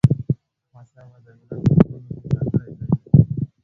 [0.63, 2.97] احمدشاه بابا د ملت په زړونو کې ځانګړی ځای لري.